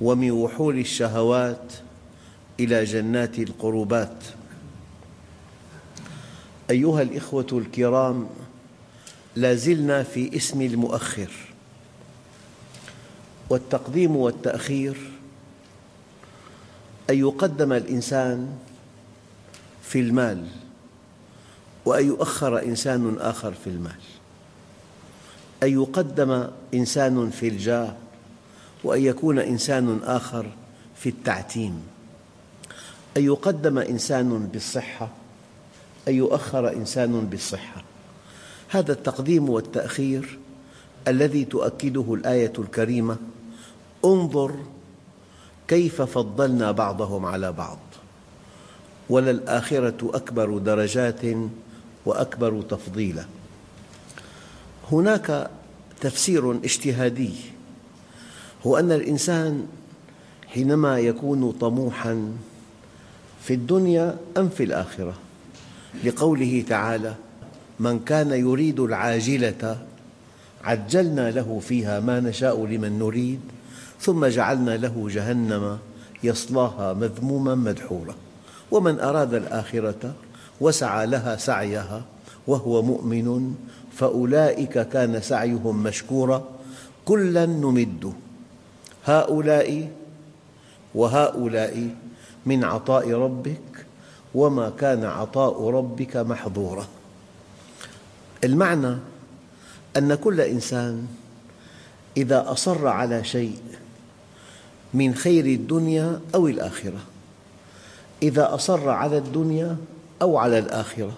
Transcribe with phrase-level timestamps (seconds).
[0.00, 1.72] ومن وحول الشهوات
[2.60, 4.24] إلى جنات القربات.
[6.70, 8.26] أيها الإخوة الكرام
[9.36, 11.30] لا زلنا في اسم المؤخر.
[13.50, 14.96] والتقديم والتأخير
[17.10, 18.58] أن يقدم الإنسان
[19.82, 20.46] في المال
[21.84, 24.00] وأن يؤخر إنسان آخر في المال.
[25.62, 27.96] أن يقدم إنسان في الجاه
[28.84, 30.46] وأن يكون إنسان آخر
[30.96, 31.82] في التعتيم.
[33.16, 35.08] أن يقدم إنسان بالصحة
[36.08, 37.84] أن يؤخر إنسان بالصحة.
[38.68, 40.38] هذا التقديم والتأخير
[41.08, 43.16] الذي تؤكده الآية الكريمة
[44.04, 44.54] انظر
[45.68, 47.78] كيف فضلنا بعضهم على بعض.
[49.10, 51.20] وللآخرة أكبر درجات
[52.06, 53.24] وأكبر تفضيلا.
[54.92, 55.50] هناك
[56.00, 57.34] تفسير اجتهادي
[58.66, 59.66] هو أن الإنسان
[60.48, 62.36] حينما يكون طموحاً
[63.44, 65.14] في الدنيا أم في الآخرة.
[66.04, 67.14] لقوله تعالى
[67.80, 69.78] من كان يريد العاجلة
[70.64, 73.40] عجلنا له فيها ما نشاء لمن نريد
[74.00, 75.78] ثم جعلنا له جهنم
[76.22, 78.14] يصلاها مذموما مدحورا
[78.70, 80.14] ومن أراد الآخرة
[80.60, 82.02] وسعى لها سعيها
[82.46, 83.54] وهو مؤمن
[83.96, 86.44] فأولئك كان سعيهم مشكورا
[87.04, 88.12] كلا نمد
[89.04, 89.90] هؤلاء
[90.94, 91.88] وهؤلاء
[92.46, 93.86] من عطاء ربك
[94.34, 96.86] وما كان عطاء ربك محظورا.
[98.44, 98.96] المعنى
[99.96, 101.06] أن كل إنسان
[102.16, 103.58] إذا أصر على شيء
[104.94, 107.00] من خير الدنيا أو الآخرة
[108.22, 109.76] إذا أصر على الدنيا
[110.22, 111.12] أو على الآخرة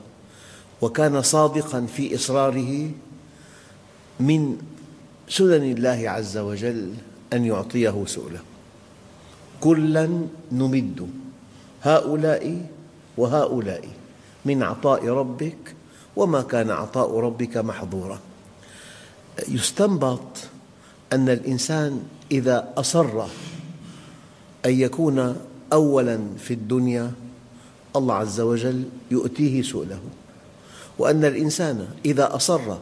[0.82, 2.90] وكان صادقاً في إصراره
[4.20, 4.56] من
[5.28, 6.94] سنن الله عز وجل
[7.32, 8.40] أن يعطيه سؤله.
[9.60, 10.08] كلا
[10.52, 11.08] نمد
[11.82, 12.66] هؤلاء
[13.16, 13.88] وهؤلاء
[14.44, 15.74] من عطاء ربك
[16.16, 18.18] وما كان عطاء ربك محظورا.
[19.48, 20.20] يستنبط
[21.12, 23.24] أن الإنسان إذا أصر
[24.66, 25.36] أن يكون
[25.72, 27.12] أولاً في الدنيا
[27.96, 30.00] الله عز وجل يؤتيه سؤله.
[30.98, 32.72] وأن الإنسان إذا أصر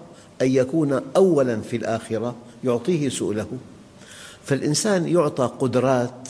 [0.42, 2.34] أن يكون أولاً في الآخرة
[2.64, 3.46] يعطيه سؤله.
[4.44, 6.28] فالإنسان يعطى قدرات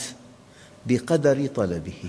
[0.87, 2.05] بقدر طلبه.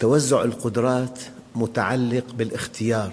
[0.00, 1.18] توزع القدرات
[1.54, 3.12] متعلق بالاختيار.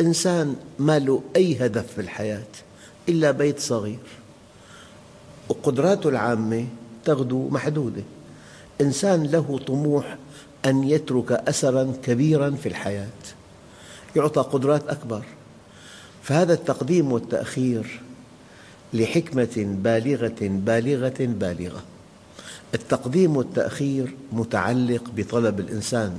[0.00, 2.52] إنسان ما له أي هدف في الحياة
[3.08, 3.98] إلا بيت صغير.
[5.48, 6.66] وقدراته العامة
[7.04, 8.02] تغدو محدودة.
[8.80, 10.16] إنسان له طموح
[10.66, 13.22] أن يترك أثراً كبيراً في الحياة.
[14.16, 15.24] يعطى قدرات أكبر.
[16.22, 18.00] فهذا التقديم والتأخير
[18.92, 21.82] لحكمة بالغة بالغة بالغة.
[22.74, 26.16] التقديم والتأخير متعلق بطلب الإنسان.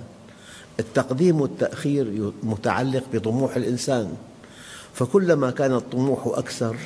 [0.79, 4.17] التقديم والتأخير متعلق بطموح الإنسان.
[4.93, 6.77] فكلما كان الطموح أكثر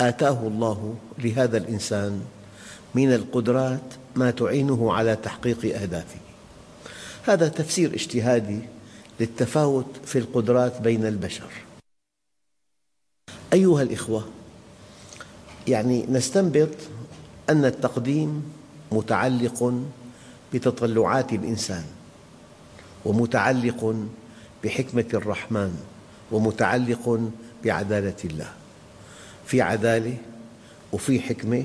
[0.00, 2.22] آتاه الله لهذا الإنسان
[2.94, 6.20] من القدرات ما تعينه على تحقيق أهدافه.
[7.26, 8.60] هذا تفسير اجتهادي
[9.20, 11.50] للتفاوت في القدرات بين البشر.
[13.52, 14.24] أيها الإخوة
[15.70, 16.68] يعني نستنبط
[17.50, 18.52] أن التقديم
[18.92, 19.82] متعلق
[20.54, 21.84] بتطلعات الإنسان
[23.04, 23.94] ومتعلق
[24.64, 25.76] بحكمة الرحمن
[26.32, 27.30] ومتعلق
[27.64, 28.52] بعدالة الله.
[29.46, 30.16] في عدالة
[30.92, 31.64] وفي حكمة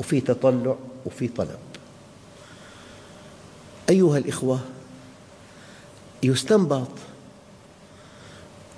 [0.00, 1.58] وفي تطلع وفي طلب.
[3.90, 4.60] أيها الإخوة
[6.22, 6.88] يستنبط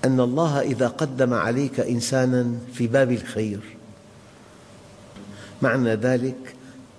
[0.04, 3.77] أن الله إذا قدم عليك إنساناً في باب الخير
[5.62, 6.54] معنى ذلك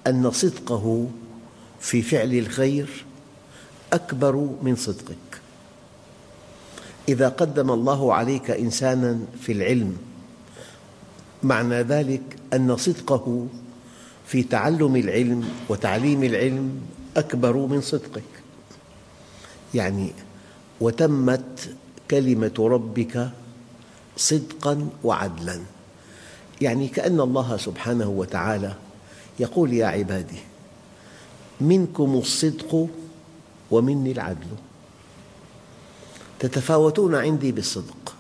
[0.08, 1.08] أن صدقه
[1.80, 3.06] في فعل الخير
[3.94, 5.42] أكبر من صدقك.
[7.10, 9.98] إذا قدم الله عليك إنساناً في العلم
[11.44, 12.22] معنى ذلك
[12.54, 13.48] أن صدقه
[14.28, 16.82] في تعلم العلم وتعليم العلم
[17.18, 18.24] أكبر من صدقك.
[19.74, 20.12] يعني
[20.82, 21.76] وتمت
[22.12, 23.30] كلمة ربك
[24.18, 25.60] صدقاً وعدلاً.
[26.62, 28.74] يعني كأن الله سبحانه وتعالى
[29.40, 30.40] يقول يا عبادي
[31.62, 32.88] منكم الصدق
[33.72, 34.48] ومني العدل.
[36.40, 38.16] تتفاوتون عندي بالصدق.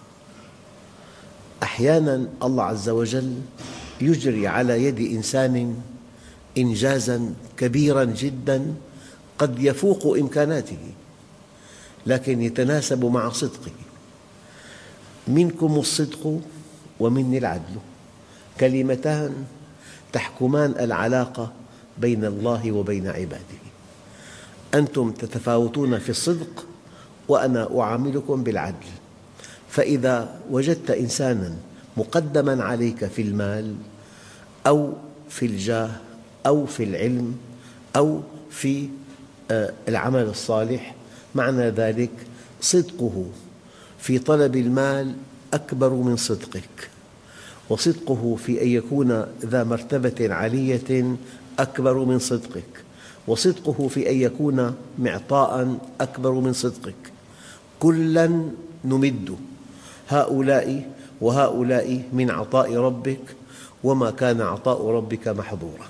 [1.63, 3.41] أحيانا الله عز وجل
[4.01, 5.81] يجري على يد إنسان
[6.57, 8.73] إنجازا كبيرا جدا
[9.37, 10.77] قد يفوق إمكاناته
[12.05, 13.71] لكن يتناسب مع صدقه.
[15.27, 16.39] منكم الصدق
[16.99, 17.75] ومني العدل.
[18.59, 19.45] كلمتان
[20.13, 21.51] تحكمان العلاقة
[21.97, 23.59] بين الله وبين عباده.
[24.73, 26.65] أنتم تتفاوتون في الصدق
[27.27, 28.87] وأنا أعاملكم بالعدل.
[29.69, 31.55] فإذا وجدت إنسانا
[31.97, 33.75] مقدما عليك في المال
[34.67, 34.93] أو
[35.29, 35.91] في الجاه
[36.45, 37.37] أو في العلم
[37.95, 38.21] أو
[38.51, 38.89] في
[39.51, 40.95] آه، العمل الصالح
[41.35, 42.09] معنى ذلك
[42.61, 43.25] صدقه
[43.99, 45.13] في طلب المال
[45.53, 46.89] أكبر من صدقك.
[47.69, 51.15] وصدقه في أن يكون ذا مرتبة عالية
[51.59, 52.83] أكبر من صدقك.
[53.27, 57.11] وصدقه في أن يكون معطاء أكبر من صدقك.
[57.79, 58.43] كلا
[58.85, 59.37] نمد
[60.09, 63.35] هؤلاء وهؤلاء من عطاء ربك
[63.83, 65.87] وما كان عطاء ربك محظورا.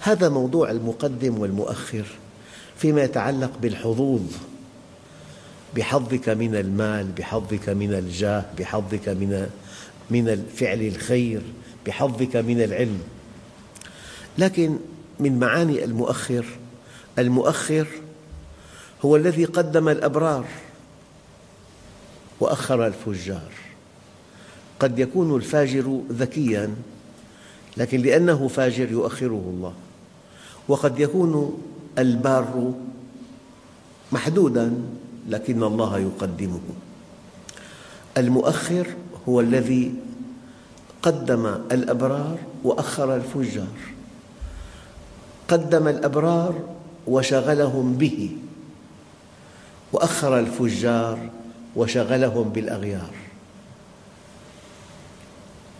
[0.00, 2.06] هذا موضوع المقدم والمؤخر
[2.76, 4.22] فيما يتعلق بالحظوظ.
[5.76, 9.50] بحظك من المال بحظك من الجاه بحظك من
[10.10, 11.42] من فعل الخير
[11.86, 12.98] بحظك من العلم.
[14.38, 14.76] لكن
[15.20, 16.44] من معاني المؤخر
[17.18, 17.86] المؤخر
[19.04, 20.44] هو الذي قدم الأبرار
[22.40, 23.52] وأخر الفجار.
[24.80, 26.74] قد يكون الفاجر ذكياً
[27.76, 29.74] لكن لأنه فاجر يؤخره الله.
[30.68, 31.62] وقد يكون
[31.98, 32.72] البار
[34.12, 34.74] محدوداً
[35.28, 36.60] لكن الله يقدمه.
[38.16, 38.86] المؤخر
[39.28, 39.94] هو الذي
[41.02, 43.76] قدم الأبرار وأخر الفجار.
[45.48, 46.54] قدم الأبرار
[47.06, 48.36] وشغلهم به
[49.92, 51.18] وأخر الفجار
[51.76, 53.14] وشغلهم بالأغيار.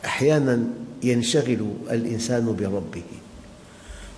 [0.05, 0.65] أحيانا
[1.03, 3.11] ينشغل الإنسان بربه.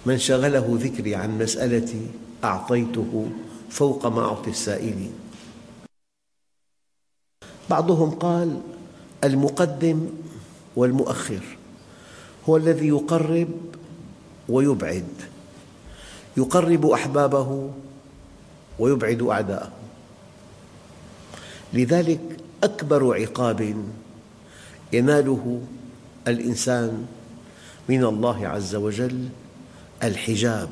[0.07, 2.07] من شغله ذكري عن مسألتي
[2.45, 3.31] أعطيته
[3.71, 5.13] فوق ما أعطي السائلين.
[7.71, 8.61] بعضهم قال
[9.25, 10.07] المقدم
[10.77, 11.43] والمؤخر
[12.49, 13.49] هو الذي يقرب
[14.49, 15.07] ويبعد
[16.37, 17.71] يقرب أحبابه
[18.79, 19.73] ويبعد أعداءه.
[21.73, 22.21] لذلك
[22.65, 23.75] أكبر عقاب
[24.93, 25.63] يناله
[26.29, 27.07] الإنسان
[27.89, 29.29] من الله عز وجل
[30.03, 30.71] الحجاب.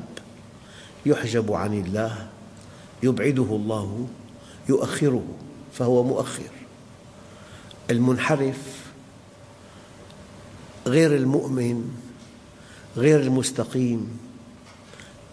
[1.05, 2.27] يحجب عن الله
[3.03, 4.07] يبعده الله
[4.69, 5.23] يؤخره
[5.73, 6.66] فهو مؤخر.
[7.91, 8.57] المنحرف
[10.87, 11.89] غير المؤمن
[12.97, 14.19] غير المستقيم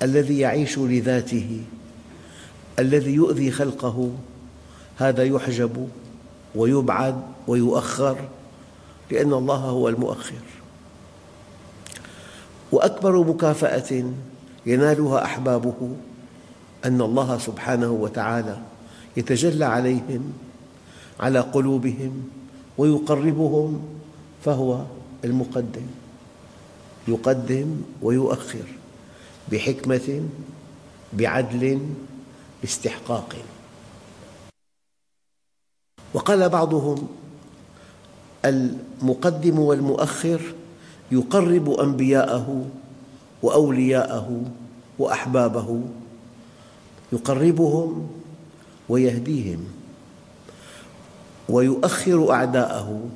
[0.03, 1.63] الذي يعيش لذاته
[2.79, 4.11] الذي يؤذي خلقه
[4.97, 5.89] هذا يحجب
[6.55, 8.19] ويبعد ويؤخر
[9.11, 10.43] لأن الله هو المؤخر.
[12.73, 14.05] وأكبر مكافأة
[14.67, 15.97] ينالها أحبابه
[16.85, 18.59] أن الله سبحانه وتعالى
[19.17, 20.33] يتجلى عليهم
[21.21, 22.31] على قلوبهم
[22.79, 23.83] ويقربهم
[24.45, 24.85] فهو
[25.25, 25.87] المقدم.
[27.09, 28.65] يقدم ويؤخر
[29.53, 30.23] بحكمة
[31.13, 31.81] بعدل
[32.63, 33.37] باستحقاق.
[36.15, 37.09] وقال بعضهم
[38.45, 40.41] المقدم والمؤخر
[41.13, 42.67] يقرب أنبياءه
[43.43, 44.43] وأولياءه
[44.99, 45.83] وأحبابه.
[47.13, 48.09] يقربهم
[48.89, 49.84] ويهديهم.
[51.49, 53.09] ويؤخر أعداءه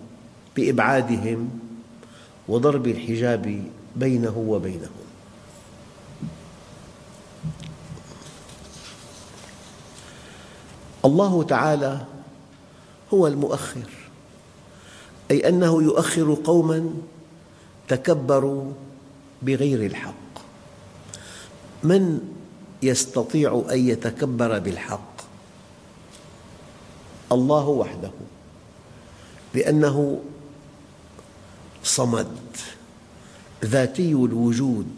[0.56, 1.50] بإبعادهم
[2.48, 3.64] وضرب الحجاب
[3.96, 4.90] بينه وبينهم.
[11.04, 12.04] الله تعالى
[13.14, 13.90] هو المؤخر
[15.30, 16.90] أي أنه يؤخر قوماً
[17.88, 18.72] تكبروا
[19.42, 20.14] بغير الحق.
[21.82, 22.20] من
[22.82, 25.07] يستطيع أن يتكبر بالحق؟
[27.32, 28.10] الله وحده.
[29.54, 30.20] لأنه
[31.84, 32.36] صمد
[33.64, 34.88] ذاتي الوجود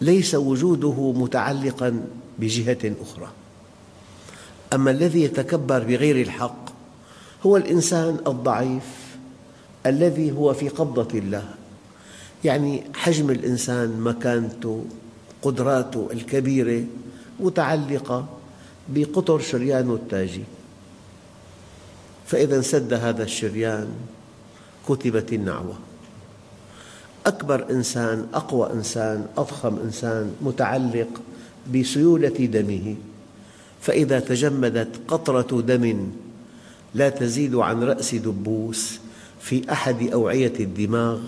[0.00, 2.04] ليس وجوده متعلقاً
[2.38, 3.28] بجهة أخرى.
[4.72, 6.66] أما الذي يتكبر بغير الحق
[7.46, 9.16] هو الإنسان الضعيف
[9.86, 11.54] الذي هو في قبضة الله.
[12.44, 14.84] يعني حجم الإنسان مكانته
[15.42, 16.84] قدراته الكبيرة
[17.40, 18.26] متعلقة
[18.88, 20.44] بقطر شريانه التاجي.
[22.26, 23.88] فإذا انسد هذا الشريان
[24.88, 25.78] كتبت النعوة.
[27.26, 31.08] أكبر إنسان أقوى إنسان أضخم إنسان متعلق
[31.74, 32.96] بسيولة دمه.
[33.80, 36.10] فإذا تجمدت قطرة دم
[36.94, 38.98] لا تزيد عن رأس دبوس
[39.40, 41.20] في أحد أوعية الدماغ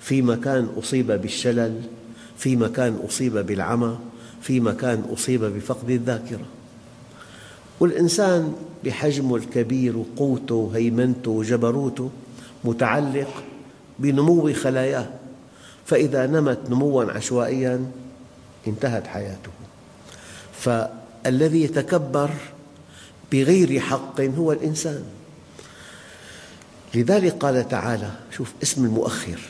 [0.00, 1.80] في مكان أصيب بالشلل
[2.38, 3.98] في مكان أصيب بالعمى
[4.42, 6.46] في مكان أصيب بفقد الذاكرة.
[7.80, 12.10] والإنسان بحجمه الكبير وقوته وهيمنته وجبروته
[12.64, 13.42] متعلق
[13.98, 15.08] بنمو خلاياه.
[15.86, 17.86] فإذا نمت نمواً عشوائياً
[18.66, 19.50] انتهت حياته.
[20.60, 22.30] فالذي يتكبر
[23.32, 25.04] بغير حق هو الإنسان.
[26.94, 29.40] لذلك قال تعالى شوف اسم المؤخر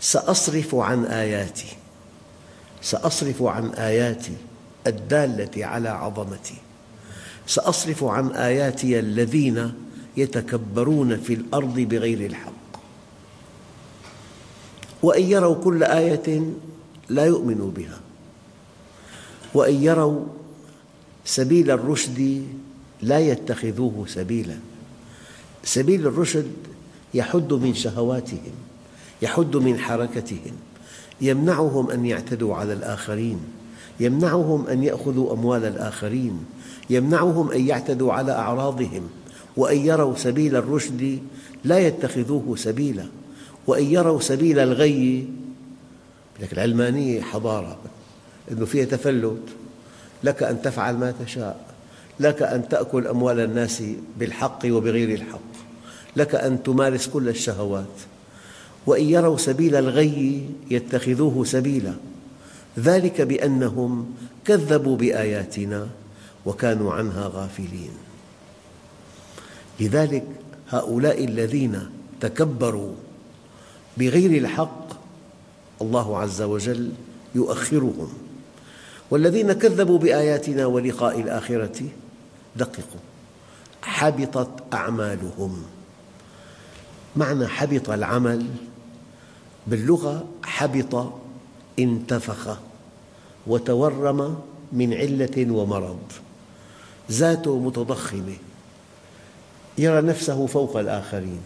[0.00, 1.76] سأصرف عن آياتي
[2.82, 4.32] سأصرف عن آياتي
[4.86, 6.54] الدالة على عظمتي.
[7.50, 9.72] سأصرف عن آياتي الذين
[10.16, 12.52] يتكبرون في الأرض بغير الحق.
[15.02, 16.42] وإن يروا كل آية
[17.08, 18.00] لا يؤمنوا بها.
[19.54, 20.20] وإن يروا
[21.24, 22.46] سبيل الرشد
[23.02, 24.58] لا يتخذوه سبيلا.
[25.64, 26.52] سبيل الرشد
[27.14, 28.52] يحد من شهواتهم
[29.22, 30.52] يحد من حركتهم
[31.20, 33.40] يمنعهم أن يعتدوا على الآخرين
[34.00, 36.44] يمنعهم أن يأخذوا أموال الآخرين
[36.90, 39.08] يمنعهم أن يعتدوا على أعراضهم
[39.56, 41.18] وأن يروا سبيل الرشد
[41.64, 43.06] لا يتخذوه سبيلا
[43.66, 45.28] وإن يروا سبيل الغي.
[46.40, 47.78] لك العلمانية حضارة
[48.50, 49.48] أنه فيها تفلت.
[50.24, 51.64] لك أن تفعل ما تشاء.
[52.20, 53.82] لك أن تأكل أموال الناس
[54.18, 55.50] بالحق وبغير الحق.
[56.16, 57.96] لك أن تمارس كل الشهوات.
[58.86, 61.94] وإن يروا سبيل الغي يتخذوه سبيلا.
[62.78, 65.88] ذلك بأنهم كذبوا بآياتنا.
[66.46, 67.90] وكانوا عنها غافلين.
[69.80, 70.26] لذلك
[70.70, 72.94] هؤلاء الذين تكبروا
[73.96, 74.86] بغير الحق
[75.82, 76.92] الله عز وجل
[77.34, 78.12] يؤخرهم.
[79.10, 81.82] والذين كذبوا بآياتنا ولقاء الآخرة
[82.56, 83.00] دققوا.
[83.82, 85.62] حبطت أعمالهم.
[87.16, 88.46] معنى حبط العمل
[89.66, 91.12] باللغة حبط
[91.78, 92.58] انتفخ
[93.46, 94.40] وتورم
[94.72, 95.98] من علة ومرض.
[97.10, 98.36] ذاته متضخمة.
[99.78, 101.40] يرى نفسه فوق الآخرين.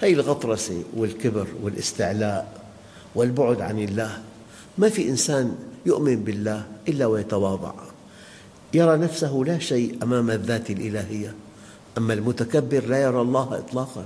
[0.00, 2.62] هذه الغطرسة والكبر والاستعلاء
[3.14, 4.22] والبعد عن الله.
[4.78, 7.72] ما في إنسان يؤمن بالله إلا ويتواضع.
[8.74, 11.34] يرى نفسه لا شيء أمام الذات الإلهية.
[11.98, 14.04] أما المتكبر لا يرى الله إطلاقاً.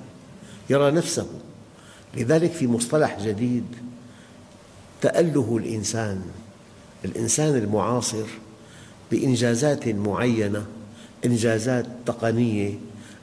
[0.70, 1.26] يرى نفسه.
[2.16, 3.64] لذلك في مصطلح جديد
[5.00, 6.22] تأله الإنسان.
[7.04, 8.24] الإنسان المعاصر
[9.10, 10.66] بإنجازات معينة
[11.24, 12.74] إنجازات تقنية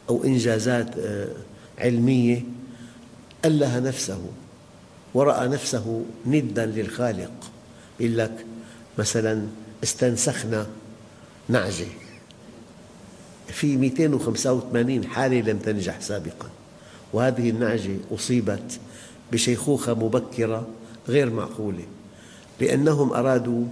[0.10, 1.28] أو إنجازات آه،
[1.80, 2.44] علمية
[3.46, 4.22] أله نفسه
[5.14, 7.32] ورأى نفسه ندا للخالق
[8.00, 8.46] يقول لك
[8.98, 9.48] مثلا
[9.84, 10.68] استنسخنا
[11.50, 11.86] نعجة.
[13.48, 16.50] في 285 حالة لم تنجح سابقا
[17.14, 18.80] وهذه النعجة أصيبت
[19.32, 20.68] بشيخوخة مبكرة
[21.08, 21.84] غير معقولة
[22.62, 23.64] لأنهم أرادوا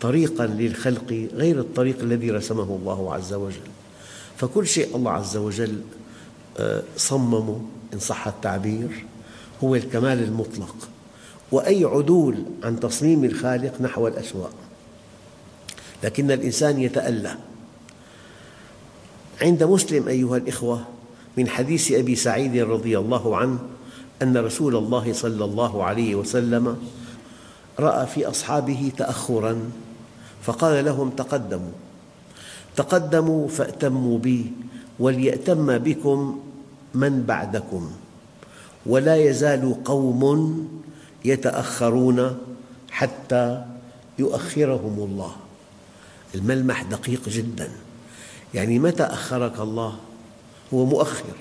[0.00, 3.68] طريقا للخلق غير الطريق الذي رسمه الله عز وجل.
[4.36, 5.80] فكل شيء الله عز وجل
[6.58, 7.60] آه، صممه
[7.94, 9.04] إن صح التعبير
[9.64, 10.88] هو الكمال المطلق.
[11.52, 14.50] وأي عدول عن تصميم الخالق نحو الأسواء
[16.04, 17.36] لكن الإنسان يتألى.
[19.42, 20.84] عند مسلم أيها الإخوة
[21.36, 23.58] من حديث أبي سعيد رضي الله عنه
[24.22, 26.76] أن رسول الله صلى الله عليه وسلم
[27.78, 29.70] رأى في أصحابه تأخراً
[30.42, 31.72] فقال لهم تقدموا.
[32.76, 34.52] تقدموا فأتموا بي
[34.98, 36.40] وليأتم بكم
[36.94, 37.90] من بعدكم.
[38.86, 40.22] ولا يزال قوم
[41.24, 42.38] يتأخرون
[42.90, 43.64] حتى
[44.18, 45.36] يؤخرهم الله.
[46.34, 47.68] الملمح دقيق جدا.
[48.54, 49.96] يعني متى أخرك الله؟
[50.74, 51.36] هو مؤخر.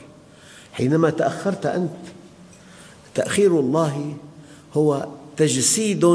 [0.74, 1.92] حينما تأخرت أنت
[3.16, 4.13] تأخير الله
[4.74, 6.06] هو تجسيد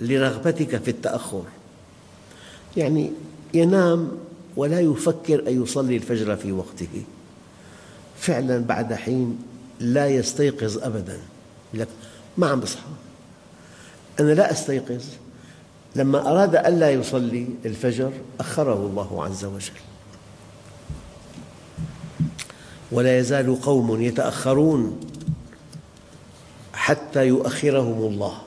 [0.00, 1.42] لرغبتك في التأخر.
[2.76, 3.12] يعني
[3.54, 4.12] ينام
[4.56, 7.02] ولا يفكر أن يصلي الفجر في وقته.
[8.18, 9.38] فعلا بعد حين
[9.80, 11.18] لا يستيقظ أبدا.
[11.74, 11.88] لك
[12.36, 12.82] ما عم بصحى.
[14.20, 15.04] أنا لا أستيقظ.
[15.96, 19.72] لما أراد ألا يصلي الفجر أخره الله عز وجل.
[22.92, 25.00] ولا يزال قوم يتأخرون
[26.72, 28.38] حتى يؤخرهم الله.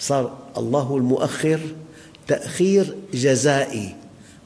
[0.00, 1.60] صار الله المؤخر
[2.26, 3.96] تأخير جزائي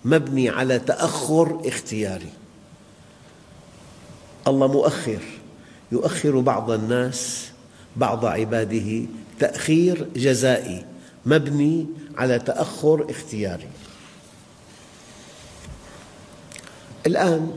[0.04, 2.32] مبني على تأخر اختياري.
[4.48, 5.22] الله مؤخر
[5.92, 7.50] يؤخر بعض الناس
[7.96, 9.02] بعض عباده
[9.38, 10.84] تأخير جزائي
[11.26, 13.68] مبني على تأخر اختياري.
[17.06, 17.50] الآن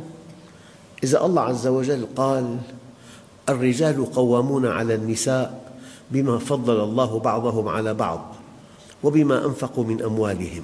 [1.03, 2.57] إذا الله عز وجل قال
[3.49, 5.73] الرجال قوامون على النساء
[6.11, 8.35] بما فضل الله بعضهم على بعض
[9.03, 10.63] وبما أنفقوا من أموالهم.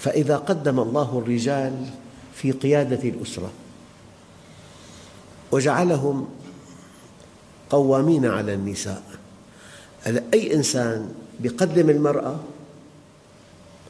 [0.00, 1.86] فإذا قدم الله الرجال
[2.34, 3.50] في قيادة الأسرة
[5.52, 6.28] وجعلهم
[7.70, 9.02] قوامين على النساء
[10.06, 12.36] أي إنسان يقدم المرأة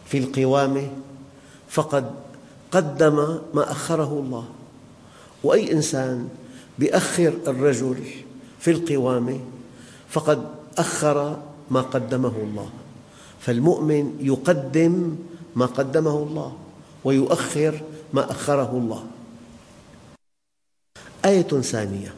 [0.07, 0.89] في القوامة
[1.69, 2.11] فقد
[2.73, 4.45] قدم ما أخره الله؟
[5.45, 6.29] وأي إنسان
[6.79, 8.05] يؤخر الرجل
[8.61, 9.41] في القوامة
[10.09, 12.69] فقد أخر ما قدمه الله.
[13.41, 15.17] فالمؤمن يقدم
[15.57, 16.53] ما قدمه الله
[17.05, 17.81] ويؤخر
[18.13, 19.07] ما أخره الله.
[21.25, 22.15] آية ثانية.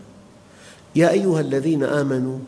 [0.97, 2.39] يا أيها الذين آمنوا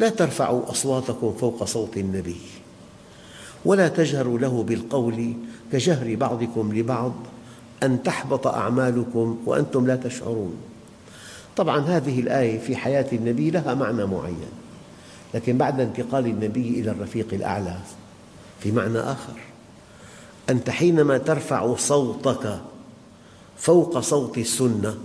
[0.00, 2.40] لا ترفعوا أصواتكم فوق صوت النبي
[3.64, 5.32] ولا تجهروا له بالقول
[5.72, 7.12] كجهر بعضكم لبعض
[7.82, 10.56] أن تحبط أعمالكم وأنتم لا تشعرون.
[11.56, 14.67] طبعا هذه الآية في حياة النبي لها معنى معين.
[15.34, 17.76] لكن بعد انتقال النبي إلى الرفيق الأعلى
[18.60, 19.48] في معنى آخر
[20.50, 22.60] أنت حينما ترفع صوتك
[23.58, 24.98] فوق صوت السنة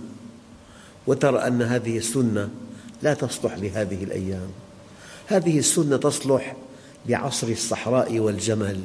[1.06, 2.48] وترى أن هذه السنة
[3.02, 4.48] لا تصلح لهذه الأيام.
[5.26, 6.56] هذه السنة تصلح
[7.06, 8.80] لعصر الصحراء والجمل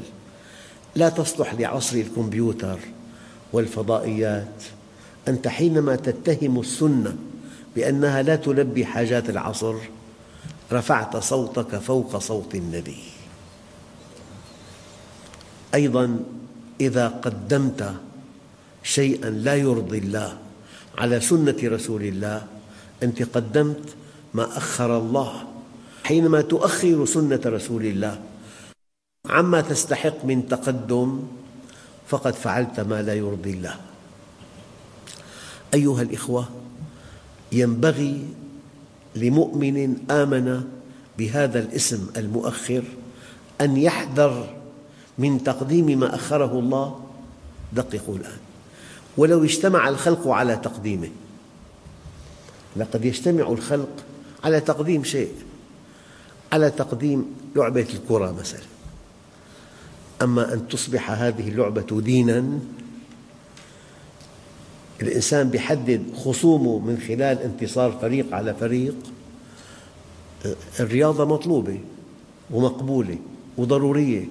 [0.96, 2.80] لا تصلح لعصر الكمبيوتر
[3.54, 4.64] والفضائيات.
[5.28, 7.16] أنت حينما تتهم السنة
[7.76, 9.76] بأنها لا تلبي حاجات العصر
[10.72, 13.04] رفعت صوتك فوق صوت النبي.
[15.74, 16.20] أيضا
[16.82, 17.96] إذا قدمت
[18.84, 20.38] شيئا لا يرضي الله
[20.98, 22.48] على سنة رسول الله
[23.04, 23.86] أنت قدمت
[24.34, 25.48] ما أخر الله.
[26.04, 28.22] حينما تؤخر سنة رسول الله
[29.26, 31.28] عما تستحق من تقدم
[32.08, 33.76] فقد فعلت ما لا يرضي الله.
[35.74, 36.50] أيها الإخوة
[37.52, 38.26] ينبغي
[39.16, 40.64] لمؤمن آمن
[41.18, 42.84] بهذا الاسم المؤخر
[43.62, 44.56] أن يحذر
[45.18, 47.00] من تقديم ما أخره الله.
[47.74, 48.38] دققوا الآن.
[49.18, 51.10] ولو اجتمع الخلق على تقديمه.
[52.76, 53.90] لقد يجتمع الخلق
[54.44, 55.34] على تقديم شيء.
[56.54, 58.66] على تقديم لعبة الكرة مثلا.
[60.22, 62.60] أما أن تصبح هذه اللعبة ديناً
[65.02, 68.96] الإنسان يحدد خصومه من خلال انتصار فريق على فريق
[70.80, 71.80] الرياضة مطلوبة
[72.52, 73.18] ومقبولة
[73.58, 74.26] وضرورية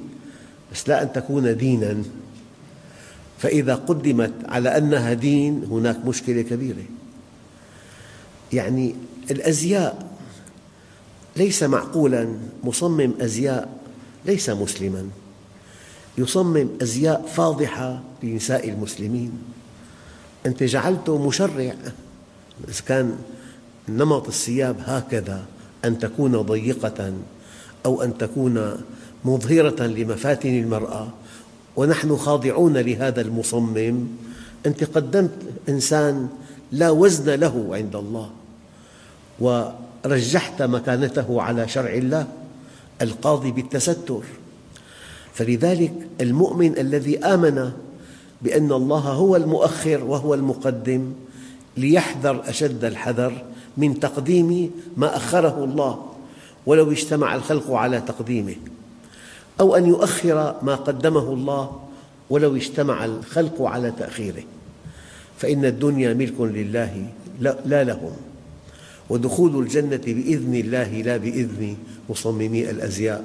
[0.73, 2.03] بس لا أن تكون ديناً.
[3.39, 6.85] فإذا قدمت على أنها دين هناك مشكلة كبيرة.
[8.53, 8.95] يعني
[9.31, 10.11] الأزياء
[11.37, 12.29] ليس معقولاً
[12.65, 13.69] مصمم أزياء
[14.27, 15.09] ليس مسلماً.
[16.19, 19.33] يصمم أزياء فاضحة لنساء المسلمين.
[20.47, 21.75] أنت جعلته مشرع.
[22.69, 23.17] إذا كان
[23.89, 25.45] نمط الثياب هكذا
[25.85, 27.13] أن تكون ضيقة
[27.87, 28.77] أو أن تكون
[29.25, 31.09] مظهرة لمفاتن المرأة
[31.77, 34.07] ونحن خاضعون لهذا المصمم.
[34.67, 35.31] أنت قدمت
[35.69, 36.29] إنسان
[36.73, 38.31] لا وزن له عند الله
[39.41, 42.27] ورجحت مكانته على شرع الله
[43.03, 44.23] القاضي بالتستر.
[45.35, 47.73] فلذلك المؤمن الذي آمن
[48.43, 51.13] بأن الله هو المؤخر وهو المقدم
[51.77, 53.45] ليحذر أشد الحذر
[53.77, 56.13] من تقديم ما أخره الله
[56.67, 58.55] ولو اجتمع الخلق على تقديمه
[59.61, 61.81] أو أن يؤخر ما قدمه الله
[62.31, 64.43] ولو اجتمع الخلق على تأخيره
[65.39, 67.07] فإن الدنيا ملك لله
[67.41, 68.13] لا لهم
[69.11, 71.77] ودخول الجنة بإذن الله لا بإذن
[72.11, 73.25] مصممي الأزياء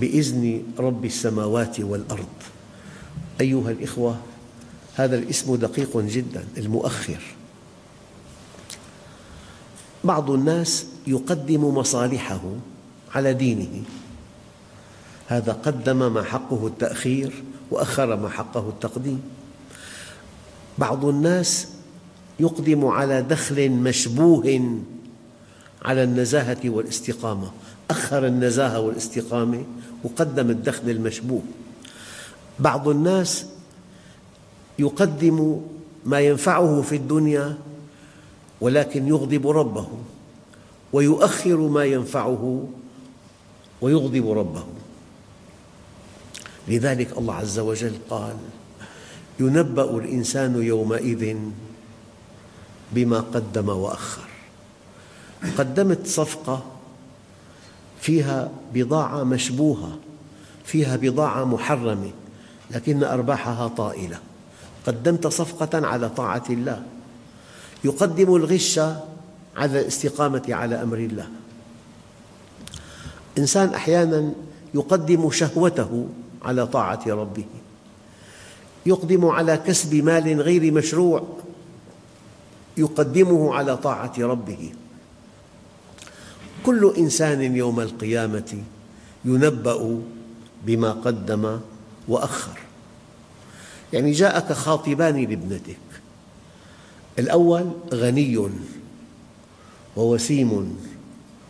[0.00, 2.53] بإذن رب السماوات والأرض
[3.40, 4.16] أيها الإخوة
[4.94, 7.20] هذا الاسم دقيق جدا المؤخر.
[10.04, 12.40] بعض الناس يقدم مصالحه
[13.14, 13.82] على دينه.
[15.28, 19.22] هذا قدم ما حقه التأخير وأخر ما حقه التقديم.
[20.78, 21.68] بعض الناس
[22.40, 24.78] يقدم على دخل مشبوه
[25.82, 27.50] على النزاهة والاستقامة.
[27.90, 29.64] أخر النزاهة والاستقامة
[30.04, 31.42] وقدم الدخل المشبوه.
[32.58, 33.46] بعض الناس
[34.78, 35.60] يقدم
[36.04, 37.58] ما ينفعه في الدنيا
[38.60, 39.88] ولكن يغضب ربه
[40.92, 42.68] ويؤخر ما ينفعه
[43.80, 44.64] ويغضب ربه.
[46.68, 48.36] لذلك الله عز وجل قال
[49.40, 51.36] ينبأ الإنسان يومئذ
[52.92, 54.28] بما قدم وأخر.
[55.58, 56.62] قدمت صفقة
[58.00, 59.98] فيها بضاعة مشبوهة
[60.64, 62.10] فيها بضاعة محرمة.
[62.70, 64.18] لكن أرباحها طائلة.
[64.86, 66.82] قدمت صفقة على طاعة الله.
[67.84, 68.78] يقدم الغش
[69.56, 71.28] على الاستقامة على أمر الله.
[73.38, 74.32] إنسان أحياناً
[74.74, 76.08] يقدم شهوته
[76.42, 77.44] على طاعة ربه.
[78.86, 81.22] يقدم على كسب مال غير مشروع.
[82.76, 84.72] يقدمه على طاعة ربه.
[86.66, 88.62] كل إنسان يوم القيامة
[89.24, 90.00] ينبأ
[90.66, 91.60] بما قدم
[92.08, 92.58] وأخر.
[93.92, 95.76] يعني جاءك خاطبان لابنتك
[97.18, 98.50] الأول غني
[99.96, 100.78] ووسيم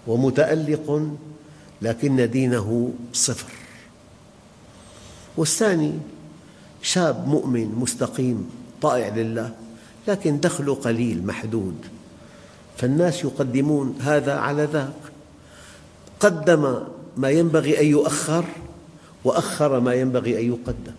[0.07, 1.17] ومتألق
[1.83, 3.53] لكن دينه صفر.
[5.37, 5.93] والثاني
[6.83, 8.51] شاب مؤمن مستقيم
[8.83, 9.55] طائع لله
[10.09, 11.77] لكن دخله قليل محدود.
[12.77, 14.93] فالناس يقدمون هذا على ذاك.
[16.21, 16.85] قدم
[17.17, 18.45] ما ينبغي أن يؤخر
[19.25, 20.93] وأخر ما ينبغي أن يقدم.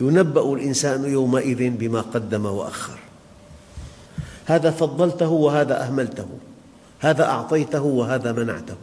[0.00, 2.98] ينبأ الإنسان يومئذ بما قدم وأخر.
[4.46, 6.26] هذا فضلته وهذا أهملته.
[7.00, 8.76] هذا أعطيته وهذا منعته.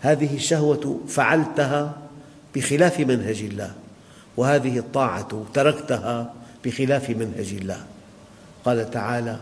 [0.00, 1.98] هذه الشهوة فعلتها
[2.54, 3.72] بخلاف منهج الله.
[4.36, 7.84] وهذه الطاعة تركتها بخلاف منهج الله.
[8.64, 9.36] قال تعالى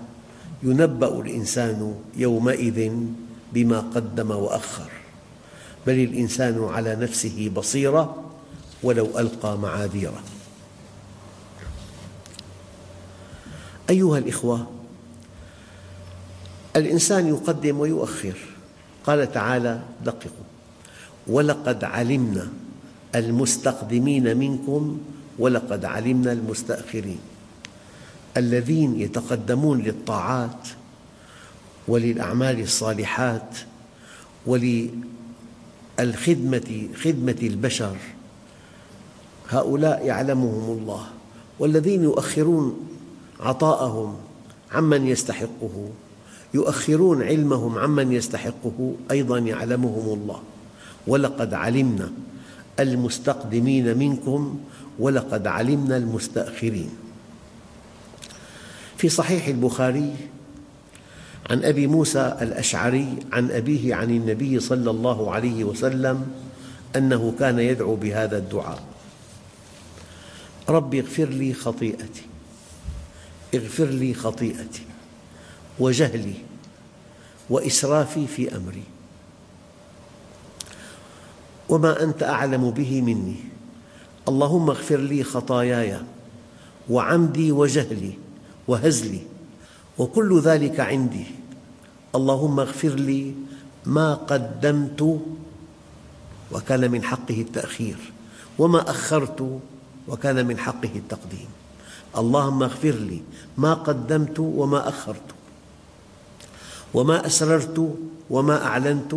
[0.62, 2.92] ينبأ الإنسان يومئذ
[3.52, 4.97] بما قدم وأخر.
[5.86, 8.24] بل الإنسان على نفسه بصيرة
[8.82, 10.22] ولو ألقى معاذيره.
[13.90, 14.66] أيها الإخوة
[16.76, 18.34] الإنسان يقدم ويؤخر.
[19.08, 20.46] قال تعالى دققوا
[21.26, 22.48] ولقد علمنا
[23.14, 24.98] المستقدمين منكم
[25.38, 27.18] ولقد علمنا المستأخرين
[28.36, 30.68] الذين يتقدمون للطاعات
[31.88, 33.58] وللأعمال الصالحات
[35.98, 37.96] وللخدمة خدمة البشر.
[39.48, 41.06] هؤلاء يعلمهم الله
[41.58, 42.88] والذين يؤخرون
[43.40, 44.16] عطاءهم
[44.72, 45.88] عمن يستحقه
[46.54, 50.42] يؤخرون علمهم عمن يستحقه أيضا يعلمهم الله.
[51.06, 52.12] ولقد علمنا
[52.80, 54.60] المستقدمين منكم
[54.98, 56.90] ولقد علمنا المستأخرين.
[58.96, 60.16] في صحيح البخاري
[61.50, 66.30] عن أبي موسى الأشعري عن أبيه عن النبي صلى الله عليه وسلم
[66.96, 68.82] أنه كان يدعو بهذا الدعاء.
[70.68, 72.22] رب اغفر لي خطيئتي
[73.54, 74.82] اغفر لي خطيئتي
[75.78, 76.34] وجهلي
[77.50, 78.84] وإسرافي في أمري.
[81.68, 83.36] وما أنت أعلم به مني.
[84.28, 86.00] اللهم اغفر لي خطاياي
[86.90, 88.12] وعمدي وجهلي
[88.68, 89.37] وهزلي.
[89.98, 91.26] وكل ذلك عندي.
[92.14, 93.34] اللهم اغفر لي
[93.86, 95.20] ما قدمت
[96.52, 97.98] وكان من حقه التأخير
[98.58, 99.60] وما أخرت
[100.08, 101.48] وكان من حقه التقديم.
[102.16, 103.20] اللهم اغفر لي
[103.58, 105.28] ما قدمت وما أخرت
[106.94, 107.94] وما أسررت
[108.30, 109.14] وما أعلنت.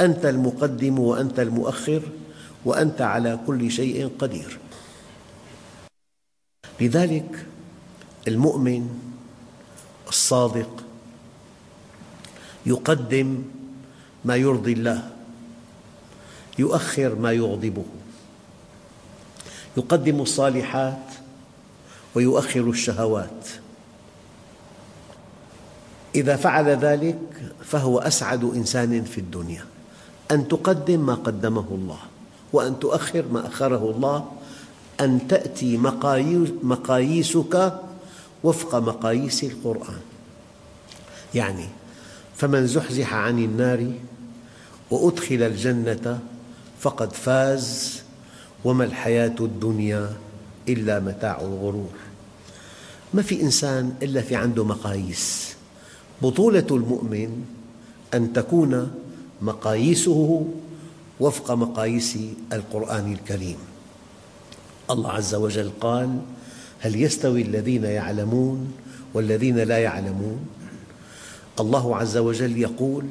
[0.00, 2.02] أنت المقدم وأنت المؤخر
[2.64, 4.58] وأنت على كل شيء قدير.
[6.80, 7.46] لذلك
[8.28, 9.07] المؤمن
[10.08, 10.84] الصادق
[12.66, 13.42] يقدم
[14.24, 15.10] ما يرضي الله
[16.58, 17.84] يؤخر ما يغضبه
[19.76, 21.04] يقدم الصالحات
[22.14, 23.48] ويؤخر الشهوات.
[26.14, 27.18] إذا فعل ذلك
[27.64, 29.64] فهو أسعد إنسان في الدنيا.
[30.30, 31.98] أن تقدم ما قدمه الله
[32.52, 34.32] وأن تؤخر ما أخره الله
[35.00, 35.76] أن تأتي
[36.62, 37.78] مقاييسك
[38.44, 40.00] وفق مقاييس القرآن.
[41.34, 41.68] يعني
[42.36, 43.92] فمن زحزح عن النار
[44.90, 46.20] وأدخل الجنة
[46.80, 48.02] فقد فاز
[48.64, 50.16] وما الحياة الدنيا
[50.68, 51.94] إلا متاع الغرور.
[53.14, 55.54] ما في إنسان إلا في عنده مقاييس.
[56.22, 57.44] بطولة المؤمن
[58.14, 58.90] أن تكون
[59.42, 60.46] مقاييسه
[61.20, 62.18] وفق مقاييس
[62.52, 63.58] القرآن الكريم.
[64.90, 66.18] الله عز وجل قال
[66.80, 68.72] هل يستوي الذين يعلمون
[69.14, 70.38] والذين لا يعلمون؟
[71.60, 73.04] الله عز وجل يقول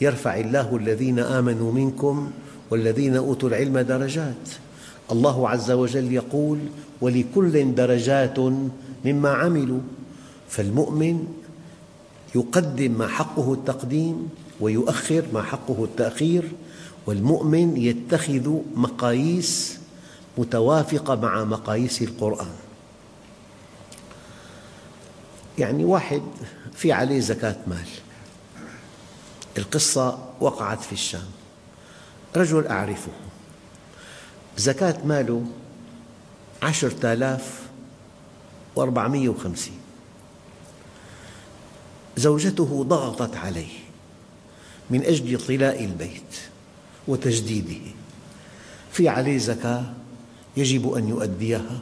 [0.00, 2.30] يرفع الله الذين آمنوا منكم
[2.70, 4.48] والذين أوتوا العلم درجات.
[5.12, 6.58] الله عز وجل يقول
[7.00, 8.38] ولكل درجات
[9.04, 9.80] مما عملوا.
[10.48, 11.26] فالمؤمن
[12.34, 14.28] يقدم ما حقه التقديم
[14.60, 16.44] ويؤخر ما حقه التأخير
[17.06, 19.78] والمؤمن يتخذ مقاييس
[20.38, 22.69] متوافقة مع مقاييس القرآن.
[25.58, 26.22] يعني واحد
[26.74, 27.88] في عليه زكاة مال.
[29.58, 31.28] القصة وقعت في الشام.
[32.36, 33.12] رجل أعرفه.
[34.56, 35.44] زكاة ماله
[36.62, 37.60] عشرة آلاف
[38.76, 39.78] وأربعمائة وخمسين.
[42.16, 43.72] زوجته ضغطت عليه
[44.90, 46.36] من أجل طلاء البيت
[47.08, 47.90] وتجديده.
[48.92, 49.84] في عليه زكاة
[50.56, 51.80] يجب أن يؤديها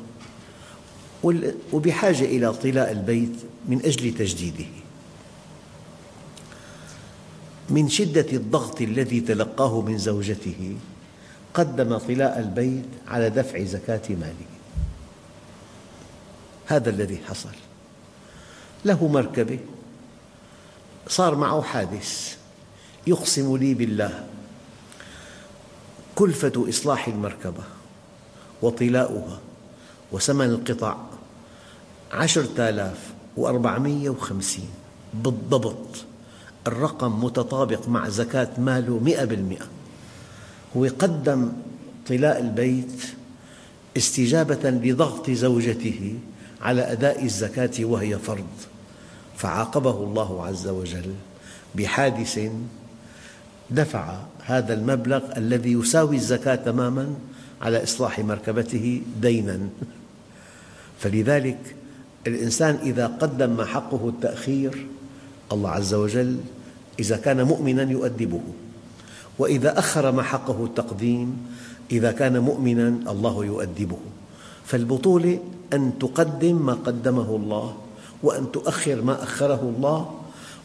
[1.73, 3.37] وبحاجة إلى طلاء البيت
[3.69, 4.67] من أجل تجديده.
[7.71, 10.77] من شدة الضغط الذي تلقاه من زوجته
[11.55, 14.49] قدم طلاء البيت على دفع زكاة ماله.
[16.67, 17.57] هذا الذي حصل.
[18.85, 19.59] له مركبة.
[21.09, 22.37] صار معه حادث.
[23.07, 24.27] يقسم لي بالله.
[26.15, 27.65] كلفة إصلاح المركبة
[28.63, 29.41] وطلاؤها
[30.13, 30.97] وثمن القطع
[32.13, 34.69] عشرة آلاف وأربعمائة وخمسين.
[35.15, 36.05] بالضبط.
[36.67, 39.67] الرقم متطابق مع زكاة ماله مئة بالمئة.
[40.77, 41.53] هو قدم
[42.09, 43.03] طلاء البيت
[43.97, 46.19] استجابة لضغط زوجته
[46.63, 48.55] على أداء الزكاة وهي فرض.
[49.37, 51.15] فعاقبه الله عز وجل
[51.75, 52.51] بحادث
[53.71, 57.15] دفع هذا المبلغ الذي يساوي الزكاة تماماً
[57.63, 59.69] على إصلاح مركبته ديناً.
[60.99, 61.77] فلذلك
[62.29, 64.87] الإنسان إذا قدم ما حقه التأخير
[65.53, 66.37] الله عز وجل
[67.01, 68.41] إذا كان مؤمناً يؤدبه.
[69.39, 71.37] وإذا أخر ما حقه التقديم
[71.91, 73.99] إذا كان مؤمناً الله يؤدبه.
[74.65, 75.39] فالبطولة
[75.73, 77.77] أن تقدم ما قدمه الله
[78.23, 80.11] وأن تؤخر ما أخره الله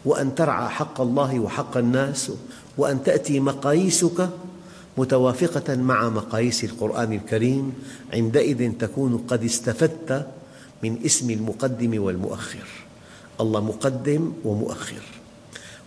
[0.06, 2.32] وأن ترعى حق الله وحق الناس
[2.78, 4.30] وأن تأتي مقاييسك
[4.98, 7.74] متوافقة مع مقاييس القرآن الكريم
[8.14, 10.28] عندئذ تكون قد استفدت
[10.84, 12.68] من اسم المقدم والمؤخر.
[13.42, 15.04] الله مقدم ومؤخر.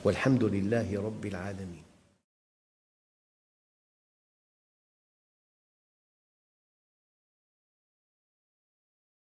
[0.05, 1.86] والحمد لله رب العالمين.